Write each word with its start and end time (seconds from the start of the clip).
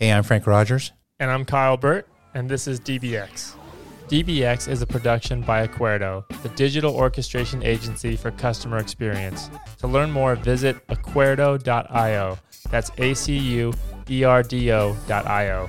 Hey, 0.00 0.12
I'm 0.12 0.22
Frank 0.22 0.46
Rogers. 0.46 0.92
And 1.18 1.28
I'm 1.28 1.44
Kyle 1.44 1.76
Burt, 1.76 2.06
and 2.32 2.48
this 2.48 2.68
is 2.68 2.78
DBX. 2.78 3.56
DBX 4.06 4.68
is 4.68 4.80
a 4.80 4.86
production 4.86 5.40
by 5.40 5.66
Acuerdo, 5.66 6.24
the 6.44 6.50
digital 6.50 6.94
orchestration 6.94 7.64
agency 7.64 8.14
for 8.14 8.30
customer 8.30 8.76
experience. 8.76 9.50
To 9.78 9.88
learn 9.88 10.12
more, 10.12 10.36
visit 10.36 10.86
acuerdo.io. 10.86 12.38
That's 12.70 12.92
A 12.98 13.12
C 13.12 13.38
U 13.38 13.74
E 14.08 14.22
R 14.22 14.44
D 14.44 14.70
O.io. 14.70 15.68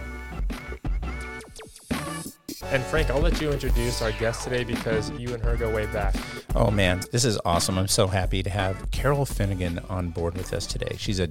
And 2.65 2.83
Frank, 2.83 3.09
I'll 3.09 3.21
let 3.21 3.41
you 3.41 3.49
introduce 3.49 4.03
our 4.03 4.11
guest 4.11 4.43
today 4.43 4.63
because 4.63 5.09
you 5.13 5.33
and 5.33 5.43
her 5.43 5.55
go 5.55 5.73
way 5.73 5.87
back. 5.87 6.13
Oh 6.53 6.69
man, 6.69 7.01
this 7.11 7.25
is 7.25 7.39
awesome. 7.45 7.79
I'm 7.79 7.87
so 7.87 8.05
happy 8.05 8.43
to 8.43 8.49
have 8.51 8.91
Carol 8.91 9.25
Finnegan 9.25 9.79
on 9.89 10.09
board 10.11 10.37
with 10.37 10.53
us 10.53 10.67
today. 10.67 10.97
She's 10.99 11.19
a 11.19 11.29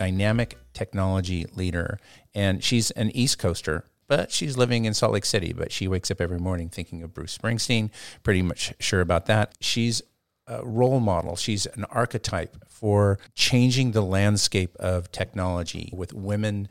dynamic 0.00 0.56
technology 0.72 1.44
leader, 1.54 2.00
and 2.34 2.64
she's 2.64 2.90
an 2.92 3.10
East 3.10 3.38
Coaster, 3.38 3.84
but 4.08 4.32
she's 4.32 4.56
living 4.56 4.86
in 4.86 4.94
Salt 4.94 5.12
Lake 5.12 5.26
City. 5.26 5.52
But 5.52 5.70
she 5.70 5.86
wakes 5.86 6.10
up 6.10 6.22
every 6.22 6.38
morning 6.38 6.70
thinking 6.70 7.02
of 7.02 7.12
Bruce 7.12 7.36
Springsteen, 7.36 7.90
pretty 8.22 8.40
much 8.40 8.72
sure 8.80 9.02
about 9.02 9.26
that. 9.26 9.54
She's 9.60 10.00
a 10.46 10.64
role 10.64 11.00
model, 11.00 11.36
she's 11.36 11.66
an 11.66 11.84
archetype 11.90 12.56
for 12.66 13.18
changing 13.34 13.92
the 13.92 14.00
landscape 14.00 14.74
of 14.76 15.12
technology 15.12 15.92
with 15.94 16.14
women 16.14 16.66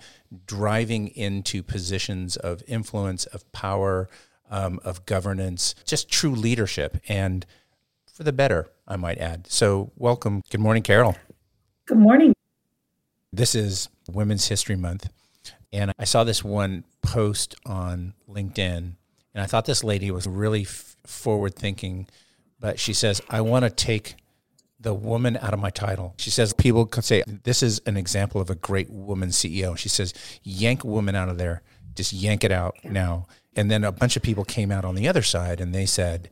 driving 0.47 1.09
into 1.09 1.61
positions 1.61 2.35
of 2.35 2.63
influence, 2.67 3.27
of 3.27 3.49
power, 3.51 4.09
um, 4.49 4.79
of 4.83 5.05
governance, 5.05 5.75
just 5.85 6.09
true 6.09 6.33
leadership, 6.33 6.97
and 7.07 7.45
for 8.11 8.23
the 8.23 8.33
better, 8.33 8.71
I 8.87 8.95
might 8.95 9.19
add. 9.19 9.45
So, 9.45 9.91
welcome. 9.95 10.41
Good 10.49 10.61
morning, 10.61 10.81
Carol. 10.81 11.15
Good 11.85 11.99
morning. 11.99 12.33
This 13.31 13.53
is 13.53 13.89
Women's 14.09 14.47
History 14.47 14.75
Month. 14.75 15.09
And 15.71 15.93
I 15.99 16.03
saw 16.05 16.23
this 16.23 16.43
one 16.43 16.83
post 17.03 17.55
on 17.65 18.13
LinkedIn, 18.27 18.93
and 19.33 19.43
I 19.43 19.45
thought 19.45 19.65
this 19.65 19.83
lady 19.83 20.09
was 20.09 20.25
really 20.25 20.63
f- 20.63 20.95
forward 21.05 21.53
thinking. 21.55 22.07
But 22.59 22.79
she 22.79 22.91
says, 22.91 23.21
I 23.29 23.41
want 23.41 23.65
to 23.65 23.69
take 23.69 24.15
the 24.79 24.93
woman 24.93 25.37
out 25.37 25.53
of 25.53 25.59
my 25.59 25.69
title. 25.69 26.15
She 26.17 26.31
says, 26.31 26.53
people 26.53 26.85
could 26.87 27.03
say, 27.03 27.23
This 27.43 27.61
is 27.61 27.81
an 27.85 27.97
example 27.97 28.41
of 28.41 28.49
a 28.49 28.55
great 28.55 28.89
woman 28.89 29.29
CEO. 29.29 29.77
She 29.77 29.89
says, 29.89 30.13
Yank 30.43 30.83
woman 30.83 31.15
out 31.15 31.29
of 31.29 31.37
there, 31.37 31.61
just 31.95 32.13
yank 32.13 32.43
it 32.43 32.51
out 32.51 32.77
now. 32.83 33.27
And 33.55 33.69
then 33.69 33.83
a 33.83 33.91
bunch 33.91 34.15
of 34.15 34.23
people 34.23 34.45
came 34.45 34.71
out 34.71 34.85
on 34.85 34.95
the 34.95 35.07
other 35.07 35.21
side 35.21 35.61
and 35.61 35.73
they 35.73 35.85
said, 35.85 36.29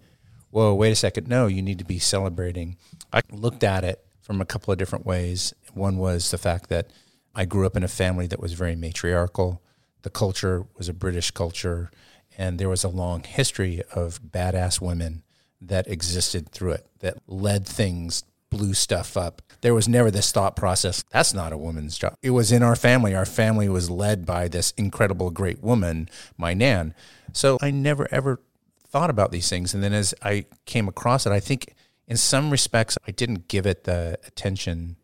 Whoa, 0.50 0.74
wait 0.74 0.92
a 0.92 0.96
second. 0.96 1.28
No, 1.28 1.46
you 1.46 1.62
need 1.62 1.78
to 1.78 1.86
be 1.86 2.00
celebrating. 2.00 2.78
I 3.14 3.22
looked 3.32 3.64
at 3.64 3.84
it 3.84 4.04
from 4.22 4.42
a 4.42 4.46
couple 4.46 4.72
of 4.74 4.80
different 4.80 5.06
ways. 5.06 5.54
One 5.78 5.98
was 5.98 6.32
the 6.32 6.38
fact 6.38 6.70
that 6.70 6.92
I 7.36 7.46
grew 7.46 7.66
up 7.66 7.78
in 7.78 7.84
a 7.84 7.88
family 7.88 8.28
that 8.28 8.40
was 8.40 8.54
very 8.54 8.76
matriarchal. 8.76 9.62
The 10.02 10.10
culture 10.10 10.66
was 10.76 10.90
a 10.90 10.94
British 10.94 11.32
culture, 11.32 11.92
and 12.38 12.60
there 12.60 12.70
was 12.70 12.84
a 12.84 12.90
long 12.90 13.24
history 13.24 13.82
of 13.94 14.22
badass 14.22 14.82
women 14.82 15.24
that 15.62 15.88
existed 15.88 16.50
through 16.50 16.72
it 16.72 16.88
that 17.00 17.18
led 17.28 17.66
things, 17.66 18.24
blew 18.50 18.74
stuff 18.74 19.18
up. 19.18 19.42
There 19.62 19.74
was 19.74 19.88
never 19.88 20.10
this 20.12 20.32
thought 20.32 20.56
process 20.56 21.04
that's 21.12 21.34
not 21.34 21.52
a 21.52 21.58
woman's 21.58 21.98
job. 21.98 22.16
It 22.22 22.30
was 22.32 22.52
in 22.52 22.64
our 22.64 22.76
family. 22.76 23.16
Our 23.16 23.26
family 23.26 23.68
was 23.68 23.90
led 23.90 24.26
by 24.26 24.48
this 24.48 24.72
incredible, 24.78 25.32
great 25.32 25.62
woman, 25.62 26.10
my 26.38 26.54
Nan. 26.54 26.94
So 27.34 27.58
I 27.62 27.72
never 27.72 28.08
ever 28.12 28.40
thought 28.88 29.10
about 29.10 29.32
these 29.32 29.50
things. 29.50 29.74
And 29.74 29.84
then 29.84 29.94
as 29.94 30.14
I 30.22 30.46
came 30.66 30.88
across 30.88 31.26
it, 31.26 31.32
I 31.32 31.40
think 31.40 31.74
in 32.08 32.18
some 32.18 32.52
respects, 32.52 32.98
I 33.08 33.12
didn't 33.12 33.48
give 33.48 33.66
it 33.66 33.84
the 33.84 34.18
attention, 34.26 34.96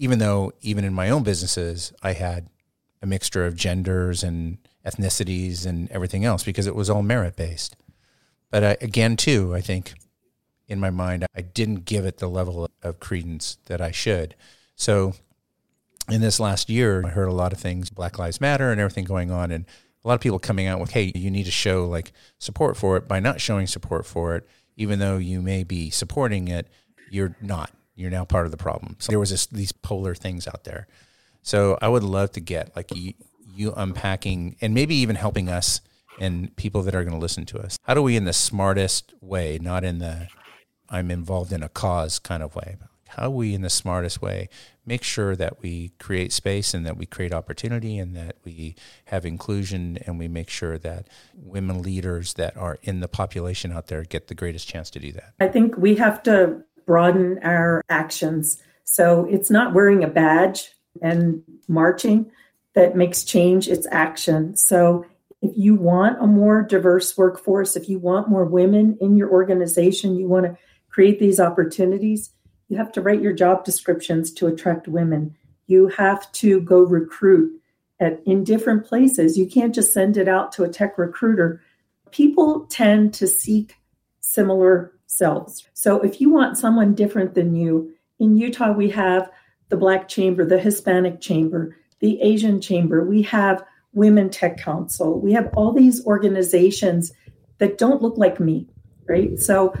even 0.00 0.18
though 0.18 0.50
even 0.62 0.82
in 0.82 0.94
my 0.94 1.10
own 1.10 1.22
businesses, 1.22 1.92
I 2.02 2.14
had 2.14 2.48
a 3.02 3.06
mixture 3.06 3.44
of 3.44 3.54
genders 3.54 4.22
and 4.24 4.56
ethnicities 4.84 5.66
and 5.66 5.90
everything 5.90 6.24
else 6.24 6.42
because 6.42 6.66
it 6.66 6.74
was 6.74 6.88
all 6.88 7.02
merit 7.02 7.36
based. 7.36 7.76
But 8.50 8.64
I, 8.64 8.76
again, 8.80 9.18
too, 9.18 9.54
I 9.54 9.60
think 9.60 9.92
in 10.68 10.80
my 10.80 10.88
mind, 10.88 11.26
I 11.36 11.42
didn't 11.42 11.84
give 11.84 12.06
it 12.06 12.16
the 12.16 12.30
level 12.30 12.70
of 12.82 12.98
credence 12.98 13.58
that 13.66 13.82
I 13.82 13.90
should. 13.90 14.34
So 14.74 15.12
in 16.08 16.22
this 16.22 16.40
last 16.40 16.70
year, 16.70 17.02
I 17.04 17.10
heard 17.10 17.28
a 17.28 17.34
lot 17.34 17.52
of 17.52 17.60
things, 17.60 17.90
Black 17.90 18.18
Lives 18.18 18.40
Matter 18.40 18.72
and 18.72 18.80
everything 18.80 19.04
going 19.04 19.30
on. 19.30 19.50
And 19.50 19.66
a 20.02 20.08
lot 20.08 20.14
of 20.14 20.22
people 20.22 20.38
coming 20.38 20.66
out 20.66 20.80
with, 20.80 20.92
hey, 20.92 21.12
you 21.14 21.30
need 21.30 21.44
to 21.44 21.50
show 21.50 21.84
like 21.86 22.12
support 22.38 22.78
for 22.78 22.96
it. 22.96 23.06
By 23.06 23.20
not 23.20 23.38
showing 23.38 23.66
support 23.66 24.06
for 24.06 24.34
it, 24.34 24.48
even 24.78 24.98
though 24.98 25.18
you 25.18 25.42
may 25.42 25.62
be 25.62 25.90
supporting 25.90 26.48
it, 26.48 26.68
you're 27.10 27.36
not. 27.42 27.70
You're 28.00 28.10
now 28.10 28.24
part 28.24 28.46
of 28.46 28.50
the 28.50 28.56
problem. 28.56 28.96
So 28.98 29.12
there 29.12 29.18
was 29.18 29.30
this, 29.30 29.46
these 29.46 29.72
polar 29.72 30.14
things 30.14 30.48
out 30.48 30.64
there. 30.64 30.86
So 31.42 31.78
I 31.82 31.88
would 31.88 32.02
love 32.02 32.32
to 32.32 32.40
get 32.40 32.74
like 32.74 32.94
you, 32.94 33.14
you 33.54 33.72
unpacking 33.76 34.56
and 34.60 34.74
maybe 34.74 34.94
even 34.96 35.16
helping 35.16 35.48
us 35.48 35.80
and 36.18 36.54
people 36.56 36.82
that 36.82 36.94
are 36.94 37.02
going 37.02 37.14
to 37.14 37.20
listen 37.20 37.44
to 37.46 37.58
us. 37.58 37.78
How 37.82 37.94
do 37.94 38.02
we, 38.02 38.16
in 38.16 38.24
the 38.24 38.32
smartest 38.32 39.12
way, 39.20 39.58
not 39.60 39.84
in 39.84 39.98
the 39.98 40.28
I'm 40.88 41.10
involved 41.10 41.52
in 41.52 41.62
a 41.62 41.68
cause 41.68 42.18
kind 42.18 42.42
of 42.42 42.56
way, 42.56 42.76
how 43.10 43.24
do 43.24 43.30
we, 43.30 43.54
in 43.54 43.62
the 43.62 43.70
smartest 43.70 44.22
way, 44.22 44.48
make 44.86 45.02
sure 45.02 45.34
that 45.36 45.60
we 45.62 45.90
create 45.98 46.32
space 46.32 46.74
and 46.74 46.86
that 46.86 46.96
we 46.96 47.06
create 47.06 47.32
opportunity 47.32 47.98
and 47.98 48.14
that 48.16 48.36
we 48.44 48.76
have 49.06 49.24
inclusion 49.24 49.98
and 50.06 50.18
we 50.18 50.28
make 50.28 50.48
sure 50.48 50.78
that 50.78 51.08
women 51.34 51.82
leaders 51.82 52.34
that 52.34 52.56
are 52.56 52.78
in 52.82 53.00
the 53.00 53.08
population 53.08 53.72
out 53.72 53.88
there 53.88 54.04
get 54.04 54.28
the 54.28 54.34
greatest 54.34 54.68
chance 54.68 54.90
to 54.90 55.00
do 55.00 55.10
that? 55.12 55.34
I 55.40 55.48
think 55.48 55.76
we 55.76 55.96
have 55.96 56.22
to 56.24 56.62
broaden 56.86 57.38
our 57.42 57.82
actions. 57.88 58.62
So 58.84 59.26
it's 59.30 59.50
not 59.50 59.74
wearing 59.74 60.04
a 60.04 60.08
badge 60.08 60.72
and 61.00 61.42
marching 61.68 62.30
that 62.74 62.96
makes 62.96 63.24
change, 63.24 63.68
it's 63.68 63.86
action. 63.90 64.56
So 64.56 65.04
if 65.42 65.52
you 65.56 65.74
want 65.74 66.22
a 66.22 66.26
more 66.26 66.62
diverse 66.62 67.16
workforce, 67.16 67.76
if 67.76 67.88
you 67.88 67.98
want 67.98 68.28
more 68.28 68.44
women 68.44 68.98
in 69.00 69.16
your 69.16 69.30
organization, 69.30 70.16
you 70.16 70.28
want 70.28 70.46
to 70.46 70.56
create 70.88 71.18
these 71.18 71.40
opportunities, 71.40 72.30
you 72.68 72.76
have 72.76 72.92
to 72.92 73.00
write 73.00 73.22
your 73.22 73.32
job 73.32 73.64
descriptions 73.64 74.32
to 74.34 74.46
attract 74.46 74.86
women. 74.86 75.36
You 75.66 75.88
have 75.88 76.30
to 76.32 76.60
go 76.60 76.80
recruit 76.80 77.60
at 77.98 78.20
in 78.26 78.44
different 78.44 78.86
places. 78.86 79.38
You 79.38 79.46
can't 79.46 79.74
just 79.74 79.92
send 79.92 80.16
it 80.16 80.28
out 80.28 80.52
to 80.52 80.64
a 80.64 80.68
tech 80.68 80.98
recruiter. 80.98 81.62
People 82.10 82.66
tend 82.68 83.14
to 83.14 83.26
seek 83.26 83.76
similar 84.20 84.92
selves. 85.10 85.66
So 85.74 86.00
if 86.00 86.20
you 86.20 86.30
want 86.30 86.56
someone 86.56 86.94
different 86.94 87.34
than 87.34 87.54
you, 87.54 87.92
in 88.18 88.36
Utah 88.36 88.72
we 88.72 88.90
have 88.90 89.30
the 89.68 89.76
Black 89.76 90.08
Chamber, 90.08 90.44
the 90.44 90.58
Hispanic 90.58 91.20
Chamber, 91.20 91.76
the 91.98 92.20
Asian 92.22 92.60
Chamber, 92.60 93.04
we 93.04 93.22
have 93.22 93.62
Women 93.92 94.30
Tech 94.30 94.56
Council. 94.56 95.18
We 95.20 95.32
have 95.32 95.50
all 95.56 95.72
these 95.72 96.04
organizations 96.06 97.12
that 97.58 97.76
don't 97.76 98.00
look 98.00 98.16
like 98.16 98.38
me, 98.38 98.68
right? 99.08 99.38
So 99.38 99.74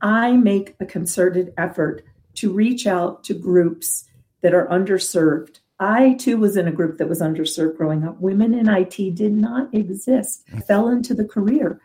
I 0.00 0.32
make 0.32 0.74
a 0.80 0.86
concerted 0.86 1.52
effort 1.58 2.02
to 2.36 2.50
reach 2.50 2.86
out 2.86 3.22
to 3.24 3.34
groups 3.34 4.06
that 4.40 4.54
are 4.54 4.66
underserved. 4.68 5.58
I 5.78 6.14
too 6.14 6.38
was 6.38 6.56
in 6.56 6.66
a 6.66 6.72
group 6.72 6.96
that 6.98 7.08
was 7.08 7.20
underserved 7.20 7.76
growing 7.76 8.04
up. 8.04 8.18
Women 8.18 8.54
in 8.54 8.68
IT 8.68 9.14
did 9.14 9.32
not 9.32 9.74
exist. 9.74 10.42
I 10.54 10.60
fell 10.60 10.88
into 10.88 11.12
the 11.12 11.24
career. 11.24 11.80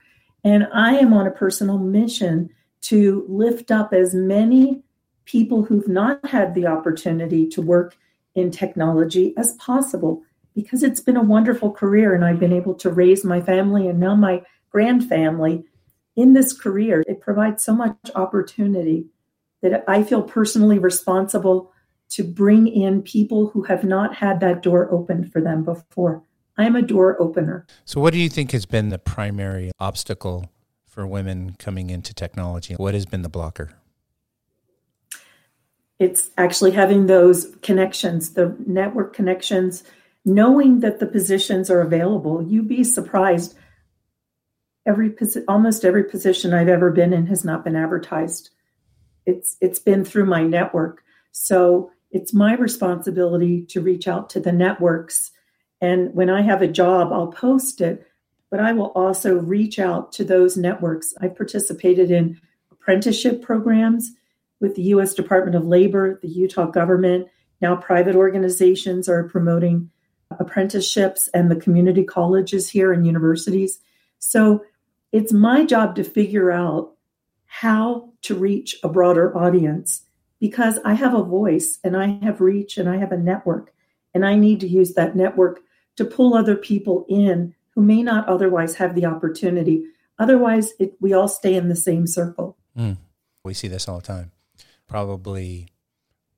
And 0.45 0.67
I 0.73 0.97
am 0.97 1.12
on 1.12 1.27
a 1.27 1.31
personal 1.31 1.77
mission 1.77 2.51
to 2.85 3.25
lift 3.28 3.72
up 3.72 3.94
as 3.94 4.13
many 4.13 4.84
people 5.25 5.63
who've 5.63 5.88
not 5.88 6.23
had 6.28 6.53
the 6.53 6.68
opportunity 6.68 7.47
to 7.47 7.62
work 7.62 7.97
in 8.35 8.51
technology 8.51 9.34
as 9.38 9.53
possible 9.53 10.22
because 10.53 10.84
it's 10.84 11.01
been 11.01 11.18
a 11.18 11.24
wonderful 11.24 11.72
career 11.72 12.13
and 12.13 12.24
I've 12.24 12.40
been 12.40 12.53
able 12.53 12.75
to 12.75 12.90
raise 12.90 13.25
my 13.25 13.41
family 13.41 13.88
and 13.88 14.00
now 14.00 14.16
my 14.16 14.44
grand 14.69 15.07
family 15.07 15.66
in 16.16 16.34
this 16.34 16.53
career. 16.53 17.03
It 17.07 17.22
provides 17.22 17.63
so 17.63 17.74
much 17.74 17.97
opportunity 18.13 19.07
that 19.62 19.84
I 19.88 20.03
feel 20.03 20.22
personally 20.22 20.78
responsible 20.78 21.72
to 22.09 22.24
bring 22.24 22.68
in 22.68 23.01
people 23.01 23.47
who 23.50 23.63
have 23.63 23.84
not 23.84 24.16
had 24.16 24.40
that 24.41 24.62
door 24.62 24.91
opened 24.91 25.31
for 25.31 25.41
them 25.41 25.63
before. 25.63 26.22
I'm 26.57 26.75
a 26.75 26.81
door 26.81 27.19
opener. 27.19 27.65
So, 27.83 28.00
what 28.00 28.13
do 28.13 28.19
you 28.19 28.30
think 28.30 28.51
has 28.51 28.65
been 28.65 28.89
the 28.89 29.00
primary 29.00 29.71
obstacle 29.80 30.50
for 30.95 31.06
women 31.06 31.56
coming 31.59 31.92
into 31.92 32.13
technology? 32.13 32.74
What 32.74 32.95
has 32.95 33.06
been 33.06 33.21
the 33.21 33.30
blocker? 33.30 33.74
It's 36.00 36.31
actually 36.38 36.71
having 36.71 37.06
those 37.06 37.56
connections, 37.62 38.33
the 38.33 38.56
network 38.65 39.13
connections, 39.13 39.83
knowing 40.25 40.80
that 40.80 41.00
the 41.00 41.06
positions 41.06 41.69
are 41.69 41.81
available. 41.81 42.42
You'd 42.42 42.68
be 42.68 42.83
surprised. 42.83 43.56
Every 44.88 45.15
almost 45.47 45.86
every 45.86 46.03
position 46.06 46.53
I've 46.53 46.68
ever 46.68 46.92
been 46.92 47.13
in 47.13 47.27
has 47.27 47.45
not 47.45 47.63
been 47.63 47.75
advertised 47.75 48.50
it's 49.25 49.57
it's 49.62 49.80
been 49.80 50.06
through 50.06 50.25
my 50.25 50.44
network 50.44 51.03
so 51.31 51.92
it's 52.12 52.33
my 52.33 52.56
responsibility 52.56 53.65
to 53.65 53.81
reach 53.81 54.07
out 54.07 54.30
to 54.30 54.39
the 54.39 54.51
networks 54.51 55.31
and 55.81 56.13
when 56.13 56.30
i 56.30 56.42
have 56.42 56.62
a 56.62 56.68
job 56.68 57.12
i'll 57.12 57.31
post 57.31 57.81
it 57.81 58.07
but 58.50 58.59
i 58.59 58.71
will 58.71 58.92
also 58.95 59.36
reach 59.36 59.80
out 59.80 60.12
to 60.12 60.24
those 60.24 60.57
networks 60.57 61.13
i've 61.21 61.36
participated 61.36 62.12
in 62.12 62.39
apprenticeship 62.71 63.42
programs 63.42 64.12
with 64.59 64.75
the 64.75 64.83
us 64.83 65.13
department 65.13 65.56
of 65.56 65.65
labor 65.65 66.19
the 66.21 66.30
utah 66.30 66.65
government 66.65 67.27
now 67.62 67.75
private 67.75 68.15
organizations 68.15 69.07
are 69.07 69.24
promoting 69.24 69.89
apprenticeships 70.39 71.30
and 71.33 71.50
the 71.50 71.56
community 71.56 72.03
colleges 72.03 72.69
here 72.69 72.92
and 72.92 73.06
universities. 73.06 73.80
So 74.19 74.63
it's 75.12 75.33
my 75.33 75.65
job 75.65 75.95
to 75.95 76.03
figure 76.03 76.51
out 76.51 76.94
how 77.45 78.12
to 78.24 78.36
reach 78.36 78.77
a 78.83 78.89
broader 78.89 79.36
audience 79.38 80.03
because 80.39 80.80
I 80.83 80.94
have 80.94 81.13
a 81.13 81.24
voice 81.24 81.80
and 81.83 81.95
I 81.95 82.19
have 82.24 82.42
reach 82.42 82.77
and 82.77 82.89
I 82.89 82.97
have 82.97 83.12
a 83.12 83.18
network. 83.18 83.74
And 84.13 84.25
I 84.25 84.36
need 84.36 84.59
to 84.62 84.68
use 84.68 84.94
that 84.94 85.15
network 85.15 85.62
to 85.97 86.06
pull 86.06 86.33
other 86.33 86.56
people 86.56 87.06
in 87.07 87.53
who 87.75 87.81
may 87.81 88.01
not 88.01 88.27
otherwise 88.27 88.75
have 88.75 88.95
the 88.95 89.06
opportunity. 89.06 89.83
Otherwise, 90.18 90.74
it, 90.80 90.94
we 91.00 91.13
all 91.13 91.27
stay 91.27 91.56
in 91.56 91.68
the 91.68 91.75
same 91.75 92.07
circle. 92.07 92.57
Mm. 92.77 92.98
We 93.44 93.54
see 93.54 93.68
this 93.68 93.88
all 93.88 94.00
the 94.00 94.07
time. 94.07 94.31
Probably 94.88 95.68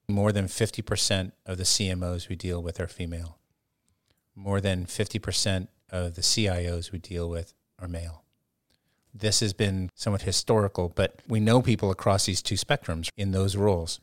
more 0.07 0.31
than 0.31 0.45
50% 0.45 1.31
of 1.45 1.57
the 1.57 1.63
CMOs 1.63 2.29
we 2.29 2.35
deal 2.35 2.61
with 2.61 2.79
are 2.79 2.87
female. 2.87 3.37
More 4.35 4.61
than 4.61 4.85
50% 4.85 5.67
of 5.89 6.15
the 6.15 6.21
CIOs 6.21 6.91
we 6.91 6.99
deal 6.99 7.29
with 7.29 7.53
are 7.79 7.87
male. 7.87 8.23
This 9.13 9.39
has 9.39 9.53
been 9.53 9.89
somewhat 9.95 10.23
historical, 10.23 10.91
but 10.93 11.21
we 11.27 11.39
know 11.39 11.61
people 11.61 11.91
across 11.91 12.25
these 12.25 12.41
two 12.41 12.55
spectrums 12.55 13.09
in 13.17 13.31
those 13.31 13.55
roles. 13.55 13.99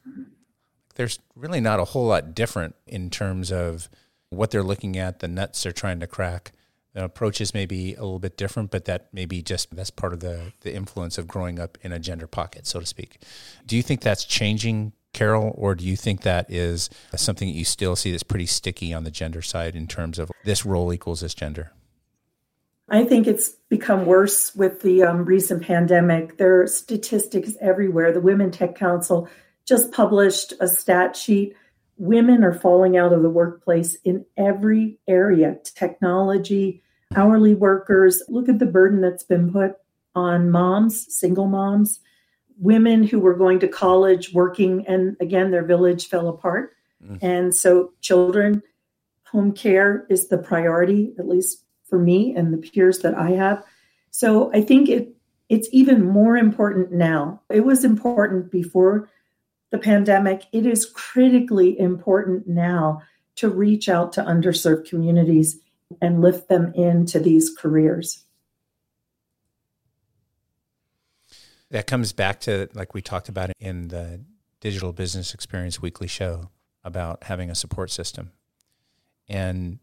There's 0.97 1.19
really 1.35 1.61
not 1.61 1.81
a 1.81 1.85
whole 1.85 2.07
lot 2.07 2.35
different 2.35 2.75
in 2.87 3.11
terms 3.11 3.53
of 3.53 3.89
what 4.31 4.51
they're 4.51 4.63
looking 4.63 4.97
at, 4.97 5.21
the 5.21 5.29
nuts 5.29 5.63
they're 5.63 5.73
trying 5.73 6.01
to 6.01 6.07
crack. 6.07 6.53
Approaches 6.95 7.55
may 7.55 7.67
be 7.67 7.95
a 7.95 8.03
little 8.03 8.21
bit 8.21 8.37
different, 8.37 8.71
but 8.71 8.85
that 8.85 9.13
may 9.13 9.27
be 9.27 9.43
just 9.43 9.75
that's 9.75 9.91
part 9.91 10.13
of 10.13 10.21
the 10.21 10.53
the 10.61 10.73
influence 10.73 11.19
of 11.19 11.27
growing 11.27 11.59
up 11.59 11.77
in 11.83 11.93
a 11.93 11.99
gender 11.99 12.29
pocket, 12.29 12.67
so 12.67 12.79
to 12.79 12.87
speak. 12.87 13.21
Do 13.67 13.77
you 13.77 13.83
think 13.83 14.01
that's 14.01 14.25
changing, 14.25 14.93
Carol, 15.13 15.53
or 15.57 15.75
do 15.75 15.85
you 15.85 15.97
think 15.97 16.23
that 16.23 16.49
is 16.49 16.91
something 17.17 17.49
that 17.49 17.55
you 17.55 17.65
still 17.65 17.97
see 17.97 18.13
that's 18.13 18.23
pretty 18.23 18.47
sticky 18.47 18.95
on 18.95 19.03
the 19.03 19.11
gender 19.11 19.43
side 19.43 19.75
in 19.75 19.89
terms 19.89 20.21
of 20.21 20.31
this 20.45 20.65
role 20.65 20.93
equals 20.93 21.21
this 21.21 21.35
gender? 21.35 21.73
I 22.89 23.05
think 23.05 23.27
it's 23.27 23.49
become 23.69 24.07
worse 24.07 24.55
with 24.55 24.83
the 24.83 25.03
um, 25.03 25.25
recent 25.25 25.63
pandemic. 25.63 26.37
There 26.37 26.63
are 26.63 26.67
statistics 26.67 27.55
everywhere. 27.61 28.13
The 28.13 28.21
Women 28.21 28.51
Tech 28.51 28.77
Council 28.77 29.29
just 29.67 29.91
published 29.91 30.53
a 30.61 30.69
stat 30.69 31.17
sheet. 31.17 31.57
Women 31.97 32.43
are 32.43 32.55
falling 32.55 32.97
out 32.97 33.13
of 33.13 33.23
the 33.23 33.31
workplace 33.31 33.97
in 34.05 34.25
every 34.37 34.99
area 35.07 35.57
technology, 35.65 36.83
hourly 37.15 37.55
workers. 37.55 38.23
Look 38.29 38.49
at 38.49 38.59
the 38.59 38.67
burden 38.67 39.01
that's 39.01 39.23
been 39.23 39.53
put 39.53 39.77
on 40.15 40.51
moms, 40.51 41.15
single 41.15 41.47
moms, 41.47 42.01
women 42.59 43.05
who 43.05 43.19
were 43.19 43.35
going 43.35 43.59
to 43.61 43.69
college, 43.69 44.33
working, 44.33 44.85
and 44.87 45.17
again, 45.21 45.51
their 45.51 45.65
village 45.65 46.09
fell 46.09 46.29
apart. 46.29 46.73
Mm. 47.05 47.19
And 47.23 47.55
so, 47.55 47.93
children, 48.01 48.63
home 49.25 49.53
care 49.53 50.07
is 50.09 50.29
the 50.29 50.39
priority, 50.39 51.13
at 51.19 51.29
least 51.29 51.65
for 51.85 51.99
me 51.99 52.35
and 52.35 52.53
the 52.53 52.59
peers 52.59 53.01
that 53.01 53.15
I 53.15 53.31
have. 53.31 53.65
So, 54.11 54.53
I 54.53 54.61
think 54.61 54.89
it 54.89 55.15
it's 55.49 55.69
even 55.73 56.03
more 56.05 56.37
important 56.37 56.93
now. 56.93 57.41
It 57.51 57.65
was 57.65 57.85
important 57.85 58.51
before 58.51 59.11
the 59.75 59.81
pandemic. 59.81 60.47
It 60.53 60.67
is 60.67 60.87
critically 60.87 61.77
important 61.81 62.47
now 62.47 63.03
to 63.35 63.49
reach 63.49 63.89
out 63.89 64.13
to 64.13 64.23
underserved 64.23 64.89
communities 64.89 65.59
and 66.01 66.21
lift 66.21 66.49
them 66.49 66.73
into 66.75 67.19
these 67.19 67.51
careers. 67.51 68.23
That 71.73 71.89
comes 71.89 72.13
back 72.13 72.39
to, 72.43 72.69
like 72.75 72.95
we 72.95 73.03
talked 73.03 73.29
about 73.29 73.51
in 73.59 73.89
the 73.89 74.21
Digital 74.61 74.93
Business 74.93 75.35
Experience 75.35 75.83
Weekly 75.83 76.07
show, 76.07 76.51
about 76.85 77.25
having 77.25 77.51
a 77.51 77.55
support 77.57 77.91
system. 77.91 78.31
And 79.29 79.81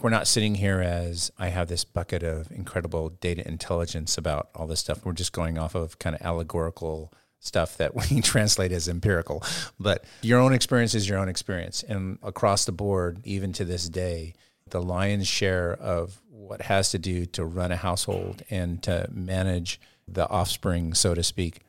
we're 0.00 0.10
not 0.10 0.26
sitting 0.26 0.56
here 0.56 0.80
as 0.80 1.30
I 1.38 1.50
have 1.50 1.68
this 1.68 1.84
bucket 1.84 2.24
of 2.24 2.50
incredible 2.50 3.10
data 3.10 3.46
intelligence 3.46 4.18
about 4.18 4.48
all 4.56 4.66
this 4.66 4.80
stuff. 4.80 5.04
We're 5.04 5.12
just 5.12 5.32
going 5.32 5.56
off 5.56 5.76
of 5.76 6.00
kind 6.00 6.16
of 6.16 6.22
allegorical 6.22 7.12
stuff 7.40 7.76
that 7.76 7.94
we 8.10 8.20
translate 8.20 8.72
as 8.72 8.88
empirical. 8.88 9.42
But 9.78 10.04
your 10.22 10.40
own 10.40 10.52
experience 10.52 10.94
is 10.94 11.08
your 11.08 11.18
own 11.18 11.28
experience. 11.28 11.82
And 11.82 12.18
across 12.22 12.64
the 12.64 12.72
board, 12.72 13.20
even 13.24 13.52
to 13.54 13.64
this 13.64 13.88
day, 13.88 14.34
the 14.70 14.82
lion's 14.82 15.26
share 15.26 15.72
of 15.72 16.20
what 16.30 16.62
has 16.62 16.90
to 16.90 16.98
do 16.98 17.26
to 17.26 17.44
run 17.44 17.72
a 17.72 17.76
household 17.76 18.42
and 18.50 18.82
to 18.82 19.08
manage 19.10 19.80
the 20.06 20.28
offspring, 20.28 20.94
so 20.94 21.14
to 21.14 21.22
speak, 21.22 21.60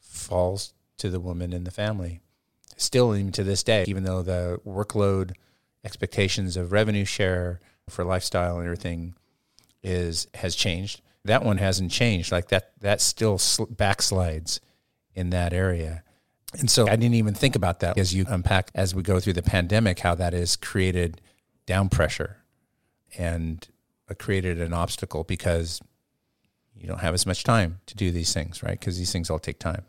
falls 0.00 0.72
to 0.98 1.10
the 1.10 1.20
woman 1.20 1.52
in 1.52 1.64
the 1.64 1.70
family. 1.70 2.20
Still, 2.76 3.14
even 3.16 3.32
to 3.32 3.44
this 3.44 3.62
day, 3.62 3.84
even 3.86 4.04
though 4.04 4.22
the 4.22 4.60
workload 4.66 5.32
expectations 5.84 6.56
of 6.56 6.72
revenue 6.72 7.04
share 7.04 7.60
for 7.88 8.04
lifestyle 8.04 8.56
and 8.56 8.64
everything 8.64 9.14
is 9.82 10.26
has 10.34 10.54
changed, 10.54 11.00
that 11.24 11.44
one 11.44 11.58
hasn't 11.58 11.90
changed. 11.90 12.32
Like 12.32 12.48
that, 12.48 12.72
that 12.80 13.00
still 13.00 13.38
backslides 13.38 14.60
in 15.16 15.30
that 15.30 15.52
area. 15.52 16.04
And 16.58 16.70
so 16.70 16.86
I 16.86 16.96
didn't 16.96 17.14
even 17.14 17.34
think 17.34 17.56
about 17.56 17.80
that 17.80 17.98
as 17.98 18.14
you 18.14 18.24
unpack 18.28 18.70
as 18.74 18.94
we 18.94 19.02
go 19.02 19.18
through 19.18 19.32
the 19.32 19.42
pandemic, 19.42 19.98
how 19.98 20.14
that 20.14 20.32
has 20.32 20.54
created 20.54 21.20
down 21.66 21.88
pressure 21.88 22.36
and 23.18 23.66
uh, 24.08 24.14
created 24.14 24.60
an 24.60 24.72
obstacle 24.72 25.24
because 25.24 25.80
you 26.76 26.86
don't 26.86 27.00
have 27.00 27.14
as 27.14 27.26
much 27.26 27.42
time 27.42 27.80
to 27.86 27.96
do 27.96 28.10
these 28.10 28.32
things, 28.32 28.62
right? 28.62 28.78
Because 28.78 28.98
these 28.98 29.10
things 29.10 29.28
all 29.28 29.38
take 29.38 29.58
time. 29.58 29.84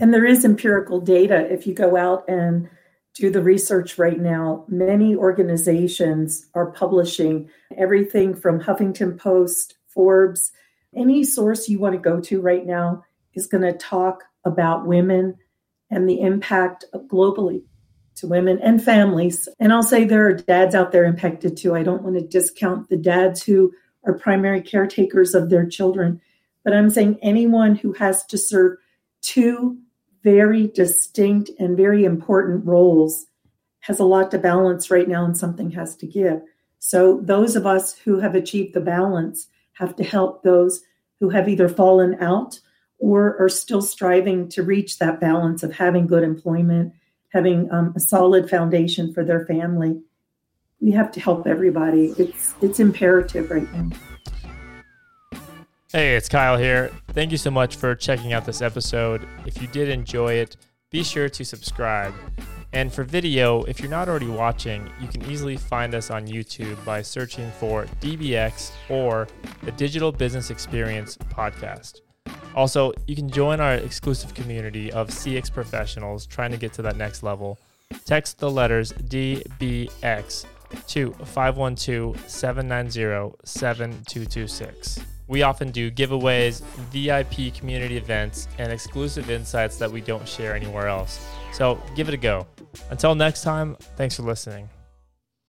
And 0.00 0.14
there 0.14 0.24
is 0.24 0.44
empirical 0.44 1.00
data. 1.00 1.52
If 1.52 1.66
you 1.66 1.74
go 1.74 1.96
out 1.96 2.24
and 2.26 2.68
do 3.14 3.30
the 3.30 3.42
research 3.42 3.98
right 3.98 4.18
now, 4.18 4.64
many 4.68 5.14
organizations 5.14 6.46
are 6.54 6.70
publishing 6.70 7.50
everything 7.76 8.34
from 8.34 8.60
Huffington 8.60 9.18
Post, 9.18 9.74
Forbes, 9.86 10.52
any 10.94 11.24
source 11.24 11.68
you 11.68 11.78
want 11.78 11.94
to 11.94 12.00
go 12.00 12.20
to 12.20 12.40
right 12.40 12.66
now 12.66 13.04
is 13.34 13.46
going 13.46 13.62
to 13.62 13.76
talk 13.78 14.24
about 14.44 14.86
women 14.86 15.36
and 15.90 16.08
the 16.08 16.20
impact 16.20 16.84
globally 17.08 17.62
to 18.16 18.26
women 18.26 18.58
and 18.62 18.82
families. 18.82 19.48
And 19.58 19.72
I'll 19.72 19.82
say 19.82 20.04
there 20.04 20.26
are 20.26 20.34
dads 20.34 20.74
out 20.74 20.92
there 20.92 21.04
impacted 21.04 21.56
too. 21.56 21.74
I 21.74 21.82
don't 21.82 22.02
want 22.02 22.16
to 22.16 22.26
discount 22.26 22.88
the 22.88 22.96
dads 22.96 23.42
who 23.42 23.72
are 24.04 24.18
primary 24.18 24.60
caretakers 24.60 25.34
of 25.34 25.48
their 25.48 25.66
children, 25.66 26.20
but 26.64 26.74
I'm 26.74 26.90
saying 26.90 27.18
anyone 27.22 27.74
who 27.74 27.92
has 27.94 28.24
to 28.26 28.38
serve 28.38 28.78
two 29.22 29.78
very 30.22 30.68
distinct 30.68 31.50
and 31.58 31.76
very 31.76 32.04
important 32.04 32.64
roles 32.64 33.26
has 33.80 33.98
a 33.98 34.04
lot 34.04 34.30
to 34.30 34.38
balance 34.38 34.90
right 34.90 35.08
now 35.08 35.24
and 35.24 35.36
something 35.36 35.70
has 35.72 35.96
to 35.96 36.06
give. 36.06 36.40
So 36.78 37.20
those 37.22 37.56
of 37.56 37.66
us 37.66 37.96
who 37.96 38.20
have 38.20 38.34
achieved 38.34 38.74
the 38.74 38.80
balance 38.80 39.48
have 39.74 39.96
to 39.96 40.04
help 40.04 40.42
those 40.42 40.82
who 41.20 41.30
have 41.30 41.48
either 41.48 41.68
fallen 41.68 42.16
out 42.20 42.58
or 42.98 43.36
are 43.40 43.48
still 43.48 43.82
striving 43.82 44.48
to 44.48 44.62
reach 44.62 44.98
that 44.98 45.20
balance 45.20 45.62
of 45.62 45.74
having 45.74 46.06
good 46.06 46.22
employment, 46.22 46.92
having 47.30 47.70
um, 47.72 47.92
a 47.96 48.00
solid 48.00 48.48
foundation 48.48 49.12
for 49.12 49.24
their 49.24 49.44
family. 49.46 50.00
We 50.80 50.92
have 50.92 51.10
to 51.12 51.20
help 51.20 51.46
everybody. 51.46 52.14
It's 52.18 52.54
it's 52.60 52.80
imperative 52.80 53.50
right 53.50 53.72
now. 53.72 53.90
Hey, 55.92 56.16
it's 56.16 56.28
Kyle 56.28 56.56
here. 56.56 56.90
Thank 57.08 57.32
you 57.32 57.38
so 57.38 57.50
much 57.50 57.76
for 57.76 57.94
checking 57.94 58.32
out 58.32 58.46
this 58.46 58.62
episode. 58.62 59.28
If 59.46 59.60
you 59.60 59.68
did 59.68 59.88
enjoy 59.88 60.34
it, 60.34 60.56
be 60.90 61.02
sure 61.02 61.28
to 61.28 61.44
subscribe. 61.44 62.14
And 62.72 62.92
for 62.92 63.04
video, 63.04 63.64
if 63.64 63.80
you're 63.80 63.90
not 63.90 64.08
already 64.08 64.28
watching, 64.28 64.90
you 65.00 65.06
can 65.06 65.22
easily 65.30 65.56
find 65.56 65.94
us 65.94 66.10
on 66.10 66.26
YouTube 66.26 66.82
by 66.84 67.02
searching 67.02 67.50
for 67.60 67.84
DBX 68.00 68.72
or 68.88 69.28
the 69.62 69.72
Digital 69.72 70.10
Business 70.10 70.50
Experience 70.50 71.16
podcast. 71.18 72.00
Also, 72.54 72.92
you 73.06 73.14
can 73.14 73.28
join 73.28 73.60
our 73.60 73.74
exclusive 73.74 74.32
community 74.34 74.90
of 74.92 75.08
CX 75.08 75.52
professionals 75.52 76.26
trying 76.26 76.50
to 76.50 76.56
get 76.56 76.72
to 76.74 76.82
that 76.82 76.96
next 76.96 77.22
level. 77.22 77.58
Text 78.06 78.38
the 78.38 78.50
letters 78.50 78.92
DBX 78.92 80.46
to 80.86 81.12
512 81.12 82.30
790 82.30 83.36
7226. 83.44 85.00
We 85.28 85.42
often 85.42 85.70
do 85.70 85.90
giveaways, 85.90 86.62
VIP 86.90 87.54
community 87.54 87.96
events, 87.96 88.48
and 88.58 88.72
exclusive 88.72 89.30
insights 89.30 89.76
that 89.78 89.90
we 89.90 90.00
don't 90.00 90.28
share 90.28 90.54
anywhere 90.54 90.88
else. 90.88 91.26
So 91.52 91.80
give 91.94 92.08
it 92.08 92.14
a 92.14 92.18
go. 92.18 92.46
Until 92.90 93.14
next 93.14 93.42
time, 93.42 93.76
thanks 93.96 94.16
for 94.16 94.22
listening. 94.22 94.68